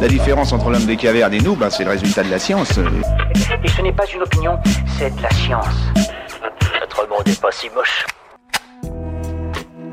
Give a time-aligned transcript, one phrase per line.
[0.00, 2.78] La différence entre l'homme des cavernes et nous, ben, c'est le résultat de la science.
[3.62, 4.58] Et ce n'est pas une opinion,
[4.98, 5.66] c'est de la science.
[6.80, 8.06] Notre monde n'est pas si moche.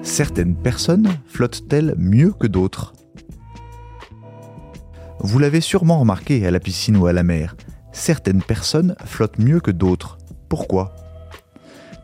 [0.02, 2.94] Certaines personnes flottent-elles mieux que d'autres?
[5.20, 7.58] Vous l'avez sûrement remarqué à la piscine ou à la mer,
[7.92, 10.20] certaines personnes flottent mieux que d'autres.
[10.48, 10.96] Pourquoi?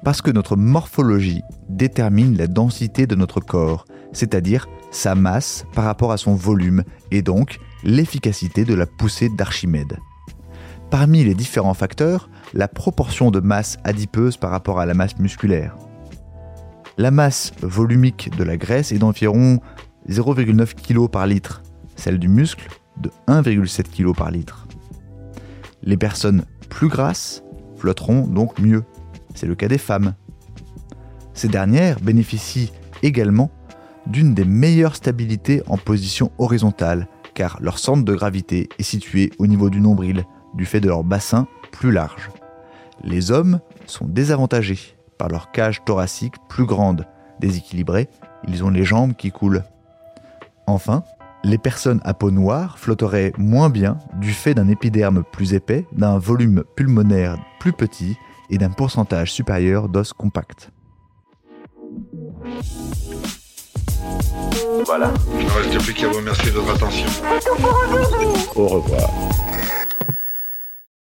[0.04, 6.12] Parce que notre morphologie détermine la densité de notre corps, c'est-à-dire sa masse par rapport
[6.12, 9.98] à son volume et donc l'efficacité de la poussée d'Archimède.
[10.90, 15.76] Parmi les différents facteurs, la proportion de masse adipeuse par rapport à la masse musculaire.
[16.98, 19.60] La masse volumique de la graisse est d'environ
[20.10, 21.64] 0,9 kg par litre,
[21.96, 24.68] celle du muscle de 1,7 kg par litre.
[25.82, 27.44] Les personnes plus grasses
[27.78, 28.84] flotteront donc mieux.
[29.34, 30.14] C'est le cas des femmes.
[31.34, 33.50] Ces dernières bénéficient également
[34.06, 39.48] d'une des meilleures stabilités en position horizontale, car leur centre de gravité est situé au
[39.48, 42.30] niveau du nombril, du fait de leur bassin plus large.
[43.04, 47.06] Les hommes sont désavantagés par leur cage thoracique plus grande.
[47.40, 48.10] Déséquilibrés,
[48.48, 49.64] ils ont les jambes qui coulent.
[50.68, 51.04] Enfin,
[51.44, 56.18] les personnes à peau noire flotteraient moins bien du fait d'un épiderme plus épais, d'un
[56.18, 58.16] volume pulmonaire plus petit
[58.50, 60.72] et d'un pourcentage supérieur d'os compacts.
[64.86, 65.12] Voilà.
[65.40, 67.08] Il ne reste plus qu'à vous remercier de votre attention.
[68.56, 69.10] Au revoir.